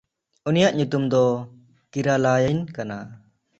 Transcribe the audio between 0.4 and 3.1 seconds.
ᱩᱱᱤᱭᱟᱜ ᱧᱩᱛᱩᱢ ᱫᱚ ᱠᱤᱨᱟᱞᱟᱹᱭᱤᱱ ᱠᱟᱱᱟ᱾